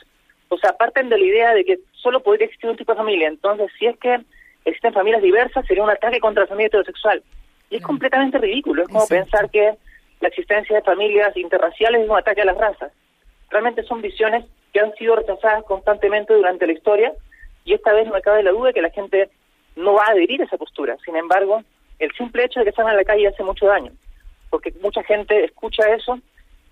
O 0.50 0.58
sea, 0.60 0.74
parten 0.74 1.10
de 1.10 1.18
la 1.18 1.26
idea 1.26 1.54
de 1.56 1.66
que 1.66 1.80
solo 1.94 2.22
podría 2.22 2.46
existir 2.46 2.70
un 2.70 2.78
tipo 2.78 2.92
de 2.92 3.00
familia. 3.00 3.30
Entonces, 3.30 3.72
si 3.80 3.88
es 3.88 3.98
que 3.98 4.20
existen 4.64 4.94
familias 4.94 5.24
diversas, 5.24 5.66
sería 5.66 5.84
un 5.84 5.90
ataque 5.90 6.20
contra 6.20 6.44
la 6.44 6.48
familia 6.48 6.68
heterosexual. 6.68 7.24
Y 7.72 7.78
es 7.78 7.82
completamente 7.82 8.38
ridículo. 8.38 8.84
Es 8.84 8.90
como 8.90 9.06
Exacto. 9.06 9.24
pensar 9.24 9.50
que 9.50 9.74
la 10.22 10.28
existencia 10.28 10.76
de 10.76 10.84
familias 10.84 11.36
interraciales 11.36 12.04
es 12.04 12.10
un 12.10 12.16
ataque 12.16 12.42
a 12.42 12.46
las 12.46 12.58
razas. 12.60 12.92
Realmente 13.50 13.82
son 13.82 14.04
visiones 14.04 14.46
que 14.72 14.82
han 14.82 14.94
sido 14.94 15.16
rechazadas 15.16 15.64
constantemente 15.64 16.36
durante 16.36 16.68
la 16.68 16.74
historia 16.74 17.12
y 17.66 17.74
esta 17.74 17.94
vez 17.94 18.08
no 18.08 18.14
me 18.14 18.22
cabe 18.22 18.44
la 18.44 18.52
duda 18.52 18.74
que 18.74 18.82
la 18.82 18.90
gente 18.90 19.30
no 19.76 19.94
va 19.94 20.06
a 20.06 20.12
adherir 20.12 20.42
a 20.42 20.46
esa 20.46 20.58
postura. 20.58 20.98
Sin 21.06 21.16
embargo, 21.16 21.64
el 22.00 22.12
simple 22.14 22.46
hecho 22.46 22.60
de 22.60 22.66
que 22.66 22.72
salgan 22.72 22.94
a 22.94 22.98
la 22.98 23.06
calle 23.06 23.28
hace 23.28 23.44
mucho 23.44 23.66
daño, 23.66 23.92
porque 24.50 24.74
mucha 24.82 25.04
gente 25.04 25.44
escucha 25.46 25.94
eso 25.94 26.20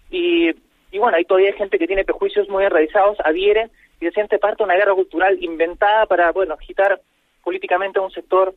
y, 0.10 0.52
y 0.92 0.98
bueno, 1.00 1.18
hay 1.18 1.26
todavía 1.26 1.54
gente 1.54 1.80
que 1.80 1.88
tiene 1.88 2.04
prejuicios 2.04 2.50
muy 2.50 2.66
enraizados, 2.66 3.18
adhiere 3.24 3.70
y 4.00 4.06
se 4.06 4.12
siente 4.12 4.40
parte 4.40 4.58
de 4.58 4.66
una 4.66 4.76
guerra 4.76 4.94
cultural 4.94 5.42
inventada 5.42 6.06
para, 6.06 6.32
bueno, 6.32 6.56
agitar 6.56 7.02
políticamente 7.44 8.00
a 8.00 8.04
un 8.04 8.12
sector 8.12 8.54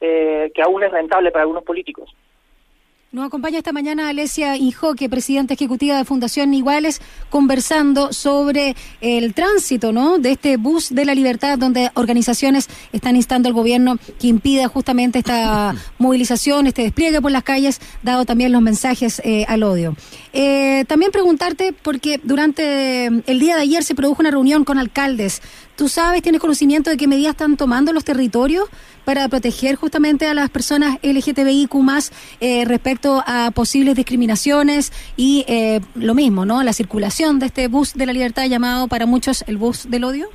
eh, 0.00 0.50
que 0.54 0.62
aún 0.62 0.82
es 0.82 0.90
rentable 0.90 1.30
para 1.30 1.42
algunos 1.42 1.64
políticos. 1.64 2.14
Nos 3.12 3.26
acompaña 3.26 3.58
esta 3.58 3.72
mañana 3.72 4.08
Alesia 4.08 4.56
Injoque, 4.56 5.10
presidenta 5.10 5.52
ejecutiva 5.52 5.98
de 5.98 6.06
Fundación 6.06 6.54
Iguales, 6.54 7.02
conversando 7.28 8.10
sobre 8.10 8.74
el 9.02 9.34
tránsito 9.34 9.92
¿no? 9.92 10.16
de 10.16 10.30
este 10.30 10.56
bus 10.56 10.88
de 10.88 11.04
la 11.04 11.14
libertad, 11.14 11.58
donde 11.58 11.90
organizaciones 11.92 12.70
están 12.90 13.16
instando 13.16 13.50
al 13.50 13.54
gobierno 13.54 13.98
que 14.18 14.28
impida 14.28 14.66
justamente 14.68 15.18
esta 15.18 15.74
movilización, 15.98 16.66
este 16.66 16.84
despliegue 16.84 17.20
por 17.20 17.32
las 17.32 17.42
calles, 17.42 17.82
dado 18.02 18.24
también 18.24 18.50
los 18.50 18.62
mensajes 18.62 19.20
eh, 19.26 19.44
al 19.46 19.62
odio. 19.62 19.94
Eh, 20.32 20.86
también 20.88 21.12
preguntarte, 21.12 21.74
porque 21.74 22.18
durante 22.24 23.08
el 23.08 23.40
día 23.40 23.56
de 23.56 23.60
ayer 23.60 23.84
se 23.84 23.94
produjo 23.94 24.22
una 24.22 24.30
reunión 24.30 24.64
con 24.64 24.78
alcaldes. 24.78 25.42
¿Tú 25.76 25.90
sabes, 25.90 26.22
tienes 26.22 26.40
conocimiento 26.40 26.88
de 26.88 26.96
qué 26.96 27.06
medidas 27.06 27.32
están 27.32 27.58
tomando 27.58 27.92
los 27.92 28.04
territorios 28.04 28.70
para 29.04 29.28
proteger 29.28 29.76
justamente 29.76 30.26
a 30.26 30.34
las 30.34 30.50
personas 30.50 30.98
LGTBIQ 31.02 31.74
más 31.76 32.12
eh, 32.40 32.64
respecto 32.66 33.22
a 33.26 33.50
posibles 33.54 33.94
discriminaciones 33.94 34.92
y 35.16 35.44
eh, 35.48 35.80
lo 35.94 36.14
mismo, 36.14 36.44
¿no? 36.44 36.62
La 36.62 36.72
circulación 36.72 37.38
de 37.38 37.46
este 37.46 37.68
bus 37.68 37.94
de 37.94 38.06
la 38.06 38.12
libertad 38.12 38.46
llamado 38.46 38.88
para 38.88 39.06
muchos 39.06 39.42
el 39.48 39.56
bus 39.56 39.90
del 39.90 40.04
odio. 40.04 40.28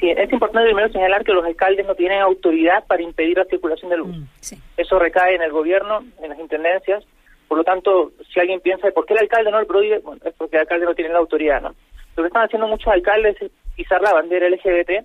Sí, 0.00 0.10
es 0.10 0.32
importante 0.32 0.68
primero 0.68 0.92
señalar 0.92 1.24
que 1.24 1.32
los 1.32 1.44
alcaldes 1.44 1.84
no 1.84 1.94
tienen 1.94 2.20
autoridad 2.20 2.84
para 2.86 3.02
impedir 3.02 3.36
la 3.36 3.44
circulación 3.46 3.90
del 3.90 4.02
bus. 4.02 4.16
Mm, 4.16 4.24
sí. 4.40 4.58
Eso 4.76 4.98
recae 4.98 5.34
en 5.34 5.42
el 5.42 5.50
gobierno, 5.50 6.04
en 6.22 6.30
las 6.30 6.38
intendencias. 6.38 7.04
Por 7.48 7.58
lo 7.58 7.64
tanto, 7.64 8.12
si 8.32 8.38
alguien 8.38 8.60
piensa 8.60 8.88
por 8.92 9.06
qué 9.06 9.14
el 9.14 9.20
alcalde 9.20 9.50
no 9.50 9.60
lo 9.60 9.66
prohíbe, 9.66 9.98
bueno, 9.98 10.20
es 10.24 10.34
porque 10.34 10.56
el 10.56 10.60
alcalde 10.60 10.86
no 10.86 10.94
tiene 10.94 11.12
la 11.12 11.18
autoridad, 11.18 11.62
¿no? 11.62 11.74
Lo 12.16 12.22
que 12.22 12.28
están 12.28 12.44
haciendo 12.44 12.68
muchos 12.68 12.92
alcaldes 12.92 13.40
es 13.40 13.50
pisar 13.74 14.00
la 14.02 14.12
bandera 14.12 14.48
LGBT 14.48 15.04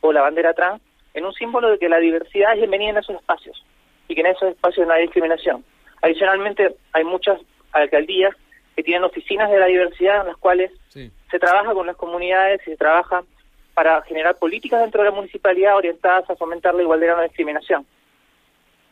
o 0.00 0.12
la 0.12 0.22
bandera 0.22 0.52
trans 0.52 0.82
en 1.16 1.24
un 1.24 1.32
símbolo 1.32 1.70
de 1.70 1.78
que 1.78 1.88
la 1.88 1.98
diversidad 1.98 2.52
es 2.52 2.58
bienvenida 2.58 2.90
en 2.90 2.96
esos 2.98 3.16
espacios 3.16 3.64
y 4.06 4.14
que 4.14 4.20
en 4.20 4.26
esos 4.28 4.50
espacios 4.50 4.86
no 4.86 4.92
hay 4.92 5.02
discriminación. 5.02 5.64
Adicionalmente, 6.02 6.76
hay 6.92 7.04
muchas 7.04 7.40
alcaldías 7.72 8.36
que 8.76 8.82
tienen 8.82 9.02
oficinas 9.02 9.50
de 9.50 9.58
la 9.58 9.66
diversidad 9.66 10.20
en 10.20 10.26
las 10.28 10.36
cuales 10.36 10.70
se 10.92 11.38
trabaja 11.38 11.72
con 11.72 11.86
las 11.86 11.96
comunidades 11.96 12.60
y 12.66 12.70
se 12.70 12.76
trabaja 12.76 13.24
para 13.72 14.02
generar 14.02 14.36
políticas 14.36 14.82
dentro 14.82 15.02
de 15.02 15.08
la 15.08 15.16
municipalidad 15.16 15.76
orientadas 15.76 16.28
a 16.28 16.36
fomentar 16.36 16.74
la 16.74 16.82
igualdad 16.82 17.06
y 17.06 17.16
la 17.16 17.22
discriminación. 17.22 17.86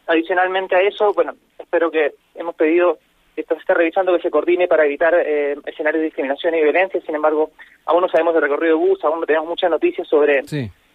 Adicionalmente 0.06 0.76
a 0.76 0.80
eso, 0.80 1.12
bueno, 1.12 1.34
espero 1.58 1.90
que 1.90 2.14
hemos 2.34 2.54
pedido 2.54 2.98
esto 3.36 3.54
se 3.56 3.60
está 3.62 3.74
revisando 3.74 4.14
que 4.14 4.22
se 4.22 4.30
coordine 4.30 4.68
para 4.68 4.86
evitar 4.86 5.12
eh, 5.14 5.56
escenarios 5.66 6.00
de 6.00 6.06
discriminación 6.06 6.54
y 6.54 6.62
violencia. 6.62 7.00
Sin 7.00 7.16
embargo, 7.16 7.50
aún 7.84 8.02
no 8.02 8.08
sabemos 8.08 8.32
del 8.32 8.44
recorrido 8.44 8.78
de 8.78 8.86
bus, 8.86 9.02
aún 9.02 9.20
no 9.20 9.26
tenemos 9.26 9.48
muchas 9.48 9.70
noticias 9.70 10.06
sobre 10.06 10.42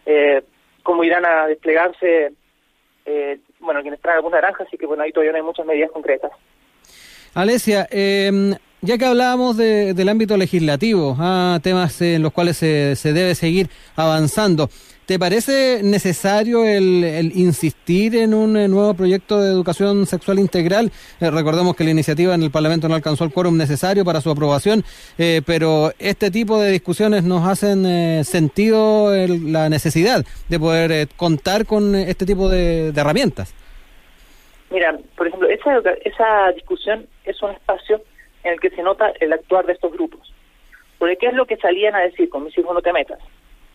eh, 0.06 0.42
cómo 0.84 1.04
irán 1.04 1.26
a 1.26 1.48
desplegarse, 1.48 2.34
eh, 3.06 3.40
bueno, 3.60 3.82
quienes 3.82 4.02
traen 4.02 4.18
alguna 4.18 4.42
naranja, 4.42 4.64
así 4.64 4.78
que 4.78 4.86
bueno, 4.86 5.04
ahí 5.04 5.12
todavía 5.12 5.32
no 5.32 5.38
hay 5.38 5.44
muchas 5.44 5.66
medidas 5.66 5.92
concretas. 5.92 6.32
Alesia, 7.34 7.88
eh, 7.92 8.32
ya 8.82 8.98
que 8.98 9.06
hablábamos 9.06 9.58
del 9.58 10.10
ámbito 10.10 10.38
legislativo, 10.38 11.16
ah, 11.20 11.60
temas 11.62 12.02
en 12.02 12.22
los 12.22 12.32
cuales 12.32 12.58
se, 12.58 12.96
se, 12.96 13.14
debe 13.14 13.36
seguir 13.36 13.70
avanzando, 13.96 14.70
¿te 15.06 15.20
parece 15.20 15.82
necesario 15.84 16.64
el, 16.66 17.32
insistir 17.36 18.16
en 18.16 18.34
un 18.34 18.56
eh, 18.56 18.68
nuevo 18.68 18.94
proyecto 18.94 19.42
de 19.42 19.50
educación 19.50 20.06
sexual 20.06 20.40
integral? 20.40 20.92
Eh, 21.20 21.30
recordemos 21.30 21.76
que 21.76 21.84
la 21.84 21.90
iniciativa 21.90 22.34
en 22.36 22.44
el 22.44 22.52
Parlamento 22.52 22.88
no 22.88 22.96
alcanzó 22.96 23.26
el 23.26 23.34
quórum 23.34 23.58
necesario 23.58 24.06
para 24.06 24.22
su 24.22 24.30
aprobación, 24.30 24.84
eh, 25.18 25.42
pero 25.46 25.92
este 26.00 26.32
tipo 26.32 26.62
de 26.62 26.72
discusiones 26.72 27.24
nos 27.24 27.46
hacen 27.48 28.24
sentido 28.24 29.12
la 29.28 29.68
necesidad 29.68 30.24
de 30.48 30.60
poder 30.60 31.10
contar 31.18 31.66
con 31.66 31.96
este 31.96 32.26
tipo 32.26 32.48
de, 32.48 32.94
de, 32.94 33.02
herramientas. 33.02 33.54
Mira, 34.72 34.98
por 35.18 35.28
ejemplo, 35.28 35.50
esa, 35.50 35.80
esa 36.06 36.52
discusión 36.54 37.08
es 37.26 37.42
un 37.42 37.52
espacio 37.52 38.02
en 38.44 38.54
el 38.54 38.60
que 38.60 38.70
se 38.70 38.84
nota 38.84 39.12
el 39.20 39.34
actuar 39.34 39.66
de 39.66 39.74
estos 39.74 39.92
grupos. 39.92 40.34
Porque 40.98 41.18
¿qué 41.18 41.28
es 41.28 41.34
lo 41.34 41.46
que 41.46 41.58
salían 41.58 41.96
a 41.96 42.00
decir 42.00 42.30
con 42.30 42.44
mis 42.44 42.58
hijos 42.58 42.74
no 42.74 42.82
te 42.82 42.94
metas? 42.94 43.20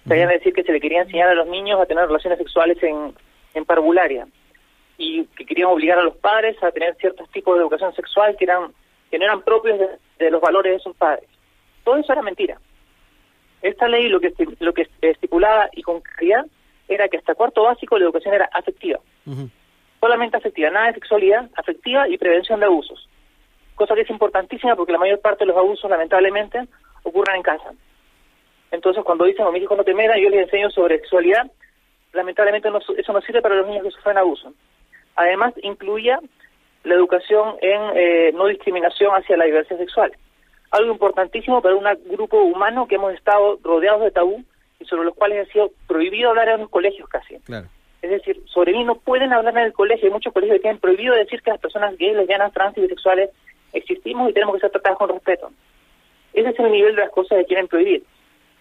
Salían 0.06 0.28
a 0.28 0.32
decir 0.32 0.52
que 0.52 0.62
se 0.62 0.72
le 0.72 0.80
quería 0.80 1.02
enseñar 1.02 1.30
a 1.30 1.34
los 1.34 1.46
niños 1.48 1.80
a 1.80 1.86
tener 1.86 2.06
relaciones 2.06 2.38
sexuales 2.38 2.82
en, 2.82 3.14
en 3.54 3.64
parvularia 3.64 4.26
y 4.98 5.24
que 5.36 5.46
querían 5.46 5.70
obligar 5.70 5.98
a 5.98 6.04
los 6.04 6.16
padres 6.16 6.62
a 6.62 6.70
tener 6.70 6.94
ciertos 6.96 7.28
tipos 7.30 7.56
de 7.56 7.62
educación 7.62 7.94
sexual 7.94 8.36
que 8.36 8.44
eran 8.44 8.72
que 9.10 9.18
no 9.18 9.24
eran 9.24 9.42
propios 9.42 9.78
de, 10.18 10.30
los 10.30 10.40
valores 10.40 10.72
de 10.72 10.78
sus 10.80 10.96
padres. 10.96 11.28
Todo 11.84 11.96
eso 11.96 12.12
era 12.12 12.22
mentira. 12.22 12.58
Esta 13.62 13.88
ley 13.88 14.08
lo 14.08 14.20
que 14.20 14.32
lo 14.60 14.74
que 14.74 14.88
estipulaba 15.00 15.68
y 15.72 15.82
con 15.82 16.00
claridad 16.00 16.46
era 16.88 17.08
que 17.08 17.16
hasta 17.16 17.34
cuarto 17.34 17.62
básico 17.62 17.98
la 17.98 18.04
educación 18.04 18.34
era 18.34 18.48
afectiva. 18.52 19.00
Solamente 20.00 20.36
afectiva, 20.36 20.70
nada 20.70 20.88
de 20.88 20.94
sexualidad, 20.94 21.48
afectiva 21.56 22.08
y 22.08 22.18
prevención 22.18 22.60
de 22.60 22.66
abusos 22.66 23.08
cosa 23.74 23.94
que 23.94 24.02
es 24.02 24.10
importantísima 24.10 24.76
porque 24.76 24.92
la 24.92 24.98
mayor 24.98 25.20
parte 25.20 25.44
de 25.44 25.48
los 25.48 25.56
abusos, 25.56 25.90
lamentablemente, 25.90 26.66
ocurren 27.02 27.36
en 27.36 27.42
casa. 27.42 27.72
Entonces, 28.70 29.04
cuando 29.04 29.24
dicen, 29.24 29.46
a 29.46 29.50
mis 29.50 29.62
hijos 29.62 29.76
no 29.76 29.84
te 29.84 29.94
metan, 29.94 30.20
yo 30.20 30.30
les 30.30 30.44
enseño 30.44 30.70
sobre 30.70 30.98
sexualidad, 30.98 31.50
lamentablemente 32.12 32.68
eso 32.96 33.12
no 33.12 33.20
sirve 33.20 33.42
para 33.42 33.56
los 33.56 33.66
niños 33.66 33.84
que 33.84 33.90
sufren 33.90 34.18
abuso. 34.18 34.52
Además, 35.16 35.54
incluía 35.62 36.18
la 36.82 36.94
educación 36.94 37.56
en 37.60 37.80
eh, 37.94 38.32
no 38.34 38.46
discriminación 38.46 39.12
hacia 39.12 39.36
la 39.36 39.44
diversidad 39.44 39.78
sexual. 39.78 40.12
Algo 40.70 40.92
importantísimo 40.92 41.62
para 41.62 41.76
un 41.76 41.86
grupo 42.06 42.38
humano 42.42 42.86
que 42.88 42.96
hemos 42.96 43.14
estado 43.14 43.58
rodeados 43.62 44.02
de 44.02 44.10
tabú 44.10 44.44
y 44.80 44.84
sobre 44.86 45.04
los 45.04 45.14
cuales 45.14 45.46
ha 45.46 45.52
sido 45.52 45.70
prohibido 45.86 46.30
hablar 46.30 46.48
en 46.48 46.62
los 46.62 46.70
colegios 46.70 47.08
casi. 47.08 47.36
Es 48.02 48.10
decir, 48.10 48.42
sobre 48.46 48.72
mí 48.72 48.84
no 48.84 48.96
pueden 48.96 49.32
hablar 49.32 49.56
en 49.56 49.64
el 49.64 49.72
colegio. 49.72 50.06
Hay 50.06 50.12
muchos 50.12 50.32
colegios 50.32 50.56
que 50.56 50.62
tienen 50.62 50.80
prohibido 50.80 51.14
decir 51.14 51.40
que 51.42 51.50
las 51.50 51.60
personas 51.60 51.96
gays, 51.96 52.16
lesbianas, 52.16 52.52
trans 52.52 52.76
y 52.76 52.82
bisexuales 52.82 53.30
existimos 53.74 54.30
y 54.30 54.32
tenemos 54.32 54.54
que 54.54 54.60
ser 54.60 54.70
tratados 54.70 54.98
con 54.98 55.08
respeto. 55.10 55.50
Ese 56.32 56.50
es 56.50 56.58
el 56.58 56.72
nivel 56.72 56.96
de 56.96 57.02
las 57.02 57.10
cosas 57.10 57.38
que 57.38 57.46
quieren 57.46 57.68
prohibir. 57.68 58.04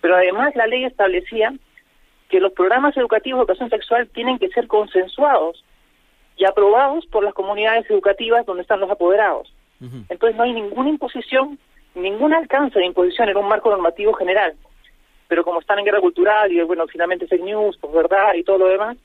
Pero 0.01 0.15
además 0.15 0.55
la 0.55 0.67
ley 0.67 0.83
establecía 0.85 1.53
que 2.29 2.39
los 2.39 2.51
programas 2.53 2.95
educativos 2.97 3.39
de 3.39 3.43
educación 3.43 3.69
sexual 3.69 4.09
tienen 4.09 4.39
que 4.39 4.49
ser 4.49 4.67
consensuados 4.67 5.63
y 6.35 6.45
aprobados 6.45 7.05
por 7.07 7.23
las 7.23 7.33
comunidades 7.33 7.89
educativas 7.89 8.45
donde 8.45 8.63
están 8.63 8.79
los 8.79 8.89
apoderados. 8.89 9.53
Entonces 10.09 10.37
no 10.37 10.43
hay 10.43 10.53
ninguna 10.53 10.89
imposición, 10.89 11.59
ningún 11.93 12.33
alcance 12.33 12.79
de 12.79 12.85
imposición 12.85 13.29
en 13.29 13.37
un 13.37 13.47
marco 13.49 13.69
normativo 13.69 14.13
general. 14.13 14.53
Pero 15.27 15.43
como 15.43 15.59
están 15.59 15.79
en 15.79 15.85
guerra 15.85 15.99
cultural 15.99 16.51
y 16.51 16.61
bueno, 16.61 16.87
finalmente 16.87 17.27
fake 17.27 17.43
news, 17.43 17.77
pues 17.81 17.93
verdad 17.93 18.33
y 18.35 18.43
todo 18.43 18.59
lo 18.59 18.67
demás, 18.67 18.97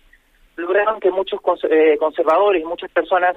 lograron 0.57 1.00
que 1.00 1.11
muchos 1.11 1.41
eh, 1.69 1.97
conservadores 1.99 2.62
y 2.62 2.65
muchas 2.65 2.91
personas 2.91 3.37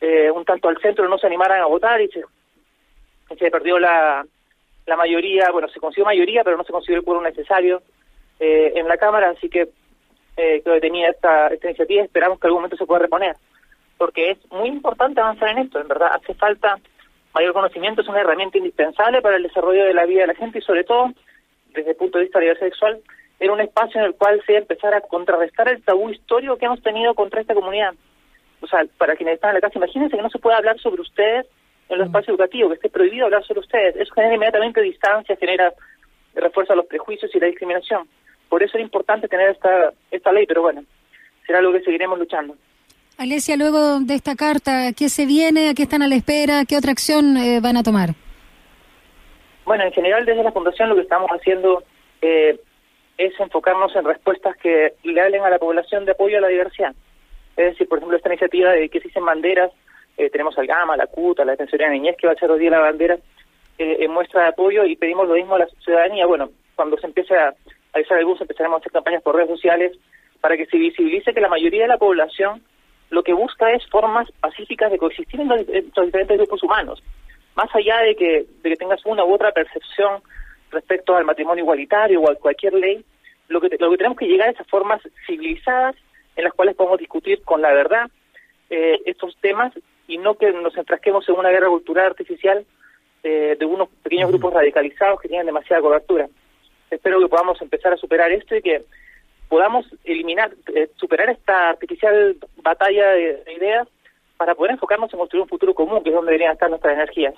eh, 0.00 0.30
un 0.30 0.44
tanto 0.44 0.68
al 0.68 0.78
centro 0.78 1.08
no 1.08 1.18
se 1.18 1.26
animaran 1.26 1.60
a 1.60 1.66
votar 1.66 2.00
y 2.00 2.08
se, 2.08 3.50
perdió 3.50 3.78
la, 3.78 4.24
la 4.86 4.96
mayoría, 4.96 5.50
bueno, 5.50 5.68
se 5.68 5.80
consiguió 5.80 6.04
mayoría, 6.04 6.44
pero 6.44 6.56
no 6.56 6.64
se 6.64 6.72
consiguió 6.72 6.98
el 6.98 7.04
quórum 7.04 7.22
necesario 7.22 7.82
eh, 8.38 8.72
en 8.76 8.86
la 8.88 8.96
Cámara, 8.96 9.30
así 9.30 9.48
que 9.48 9.68
eh, 10.36 10.60
que 10.62 10.80
tenía 10.80 11.08
esta, 11.08 11.48
esta 11.48 11.68
iniciativa 11.68 12.04
esperamos 12.04 12.38
que 12.38 12.46
algún 12.46 12.60
momento 12.60 12.76
se 12.76 12.84
pueda 12.84 13.00
reponer, 13.00 13.36
porque 13.96 14.32
es 14.32 14.52
muy 14.52 14.68
importante 14.68 15.20
avanzar 15.20 15.48
en 15.50 15.58
esto, 15.58 15.80
en 15.80 15.88
verdad, 15.88 16.10
hace 16.12 16.34
falta 16.34 16.76
mayor 17.32 17.54
conocimiento, 17.54 18.02
es 18.02 18.08
una 18.08 18.20
herramienta 18.20 18.58
indispensable 18.58 19.22
para 19.22 19.36
el 19.36 19.42
desarrollo 19.42 19.84
de 19.84 19.94
la 19.94 20.04
vida 20.04 20.22
de 20.22 20.28
la 20.28 20.34
gente 20.34 20.58
y 20.58 20.62
sobre 20.62 20.84
todo, 20.84 21.10
desde 21.74 21.90
el 21.90 21.96
punto 21.96 22.18
de 22.18 22.24
vista 22.24 22.38
de 22.38 22.46
la 22.46 22.52
diversidad 22.52 22.70
sexual, 22.70 23.00
era 23.40 23.52
un 23.52 23.60
espacio 23.60 24.00
en 24.00 24.06
el 24.06 24.14
cual 24.14 24.42
se 24.46 24.56
empezar 24.56 24.94
a 24.94 25.00
contrarrestar 25.02 25.68
el 25.68 25.82
tabú 25.82 26.10
histórico 26.10 26.56
que 26.56 26.66
hemos 26.66 26.82
tenido 26.82 27.14
contra 27.14 27.40
esta 27.40 27.54
comunidad 27.54 27.94
o 28.60 28.66
sea, 28.66 28.84
para 28.98 29.16
quienes 29.16 29.34
están 29.34 29.50
en 29.50 29.56
la 29.56 29.60
casa, 29.60 29.78
imagínense 29.78 30.16
que 30.16 30.22
no 30.22 30.30
se 30.30 30.38
puede 30.38 30.56
hablar 30.56 30.78
sobre 30.78 31.02
ustedes 31.02 31.46
en 31.88 31.98
los 31.98 32.06
mm. 32.06 32.10
espacios 32.10 32.28
educativos, 32.30 32.70
que 32.70 32.74
esté 32.74 32.88
prohibido 32.88 33.26
hablar 33.26 33.44
sobre 33.44 33.60
ustedes. 33.60 33.96
Eso 33.96 34.14
genera 34.14 34.34
inmediatamente 34.34 34.80
distancia, 34.82 35.36
genera 35.36 35.72
refuerza 36.34 36.74
los 36.74 36.86
prejuicios 36.86 37.34
y 37.34 37.40
la 37.40 37.46
discriminación. 37.46 38.08
Por 38.48 38.62
eso 38.62 38.76
es 38.76 38.84
importante 38.84 39.28
tener 39.28 39.50
esta, 39.50 39.92
esta 40.10 40.32
ley, 40.32 40.46
pero 40.46 40.62
bueno, 40.62 40.84
será 41.46 41.58
algo 41.58 41.72
que 41.72 41.82
seguiremos 41.82 42.18
luchando. 42.18 42.56
Alesia, 43.18 43.56
luego 43.56 44.00
de 44.00 44.14
esta 44.14 44.34
carta, 44.34 44.92
¿qué 44.92 45.08
se 45.08 45.24
viene? 45.24 45.70
¿A 45.70 45.74
qué 45.74 45.84
están 45.84 46.02
a 46.02 46.08
la 46.08 46.16
espera? 46.16 46.64
¿Qué 46.68 46.76
otra 46.76 46.92
acción 46.92 47.36
eh, 47.38 47.60
van 47.60 47.78
a 47.78 47.82
tomar? 47.82 48.10
Bueno, 49.64 49.84
en 49.84 49.92
general 49.92 50.26
desde 50.26 50.44
la 50.44 50.52
Fundación 50.52 50.90
lo 50.90 50.94
que 50.94 51.00
estamos 51.00 51.28
haciendo 51.30 51.82
eh, 52.20 52.60
es 53.16 53.40
enfocarnos 53.40 53.96
en 53.96 54.04
respuestas 54.04 54.56
que 54.58 54.92
le 55.02 55.20
hablen 55.20 55.42
a 55.42 55.50
la 55.50 55.58
población 55.58 56.04
de 56.04 56.12
apoyo 56.12 56.38
a 56.38 56.42
la 56.42 56.48
diversidad. 56.48 56.94
Es 57.56 57.72
decir, 57.72 57.88
por 57.88 57.98
ejemplo, 57.98 58.16
esta 58.16 58.28
iniciativa 58.28 58.72
de 58.72 58.88
que 58.88 59.00
se 59.00 59.08
dicen 59.08 59.24
banderas, 59.24 59.72
eh, 60.16 60.30
tenemos 60.30 60.56
al 60.58 60.66
GAMA, 60.66 60.96
la 60.96 61.06
CUTA, 61.06 61.44
la 61.44 61.52
Defensoría 61.52 61.88
de 61.88 61.94
Niñez, 61.94 62.16
que 62.16 62.26
va 62.26 62.34
a 62.34 62.36
ser 62.36 62.50
hoy 62.50 62.60
día 62.60 62.70
la 62.70 62.80
bandera 62.80 63.18
eh, 63.78 63.96
en 64.00 64.10
muestra 64.10 64.42
de 64.42 64.48
apoyo 64.48 64.84
y 64.84 64.96
pedimos 64.96 65.28
lo 65.28 65.34
mismo 65.34 65.54
a 65.54 65.60
la 65.60 65.66
ciudadanía. 65.84 66.26
Bueno, 66.26 66.50
cuando 66.74 66.98
se 66.98 67.06
empiece 67.06 67.34
a 67.34 67.54
avisar 67.92 68.18
el 68.18 68.26
bus, 68.26 68.40
empezaremos 68.40 68.76
a 68.76 68.80
hacer 68.80 68.92
campañas 68.92 69.22
por 69.22 69.34
redes 69.34 69.50
sociales 69.50 69.92
para 70.40 70.56
que 70.56 70.66
se 70.66 70.76
visibilice 70.76 71.32
que 71.32 71.40
la 71.40 71.48
mayoría 71.48 71.82
de 71.82 71.88
la 71.88 71.98
población 71.98 72.62
lo 73.10 73.22
que 73.22 73.32
busca 73.32 73.70
es 73.72 73.86
formas 73.88 74.30
pacíficas 74.40 74.90
de 74.90 74.98
coexistir 74.98 75.40
en 75.40 75.48
los, 75.48 75.66
diferentes 75.66 76.36
grupos 76.36 76.62
humanos. 76.62 77.02
Más 77.54 77.74
allá 77.74 77.98
de 78.00 78.16
que, 78.16 78.46
de 78.62 78.70
que 78.70 78.76
tengas 78.76 79.04
una 79.06 79.24
u 79.24 79.32
otra 79.32 79.52
percepción 79.52 80.20
respecto 80.70 81.16
al 81.16 81.24
matrimonio 81.24 81.64
igualitario 81.64 82.20
o 82.20 82.30
a 82.30 82.34
cualquier 82.34 82.74
ley, 82.74 83.04
lo 83.48 83.60
que, 83.60 83.68
lo 83.78 83.90
que 83.90 83.96
tenemos 83.96 84.18
que 84.18 84.26
llegar 84.26 84.50
es 84.50 84.60
a 84.60 84.64
formas 84.64 85.00
civilizadas 85.26 85.94
en 86.36 86.44
las 86.44 86.52
cuales 86.52 86.76
podemos 86.76 86.98
discutir 86.98 87.42
con 87.42 87.62
la 87.62 87.72
verdad 87.72 88.10
eh, 88.70 89.00
estos 89.06 89.36
temas 89.40 89.72
y 90.06 90.18
no 90.18 90.34
que 90.34 90.52
nos 90.52 90.76
enfrasquemos 90.76 91.28
en 91.28 91.36
una 91.36 91.50
guerra 91.50 91.68
cultural 91.68 92.06
artificial 92.06 92.64
eh, 93.22 93.56
de 93.58 93.66
unos 93.66 93.88
pequeños 94.02 94.30
grupos 94.30 94.52
radicalizados 94.52 95.20
que 95.20 95.28
tienen 95.28 95.46
demasiada 95.46 95.82
cobertura. 95.82 96.28
Espero 96.90 97.20
que 97.20 97.28
podamos 97.28 97.60
empezar 97.60 97.92
a 97.92 97.96
superar 97.96 98.30
esto 98.30 98.54
y 98.54 98.62
que 98.62 98.84
podamos 99.48 99.86
eliminar, 100.04 100.52
eh, 100.74 100.90
superar 100.96 101.30
esta 101.30 101.70
artificial 101.70 102.36
batalla 102.62 103.12
de 103.12 103.52
ideas 103.56 103.88
para 104.36 104.54
poder 104.54 104.72
enfocarnos 104.72 105.12
en 105.12 105.18
construir 105.18 105.42
un 105.42 105.48
futuro 105.48 105.74
común, 105.74 106.02
que 106.02 106.10
es 106.10 106.14
donde 106.14 106.32
deberían 106.32 106.52
estar 106.52 106.68
nuestras 106.68 106.94
energías. 106.94 107.34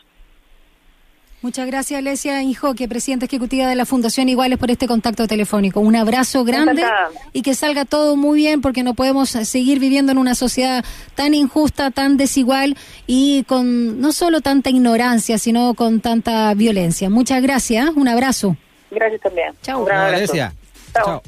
Muchas 1.41 1.69
gracias, 1.69 1.99
Alesia 1.99 2.43
Injoque, 2.43 2.89
presidenta 2.89 3.27
ejecutiva 3.27 3.69
de 3.69 3.77
la 3.77 3.87
Fundación 3.87 4.29
Iguales, 4.29 4.59
por 4.59 4.73
este 4.73 4.89
contacto 4.89 5.29
telefónico. 5.29 5.79
Un 5.79 5.95
abrazo 5.95 6.43
grande 6.45 6.85
y 7.33 7.43
que 7.43 7.55
salga 7.55 7.85
todo 7.85 8.17
muy 8.17 8.39
bien, 8.39 8.61
porque 8.61 8.83
no 8.83 8.95
podemos 8.95 9.29
seguir 9.31 9.79
viviendo 9.79 10.11
en 10.11 10.19
una 10.19 10.35
sociedad 10.35 10.85
tan 11.15 11.35
injusta, 11.35 11.93
tan 11.93 12.17
desigual 12.17 12.77
y 13.07 13.45
con 13.45 14.01
no 14.01 14.13
solo 14.13 14.41
tanta 14.41 14.71
ignorancia, 14.71 15.39
sino 15.39 15.75
con 15.75 16.01
tanta 16.01 16.53
violencia. 16.55 17.09
Muchas 17.09 17.41
gracias, 17.41 17.91
un 17.95 18.09
abrazo. 18.09 18.57
Gracias 18.91 19.21
también. 19.21 19.53
Chao. 19.63 19.87
Alesia. 19.89 20.53
Chao. 20.93 21.23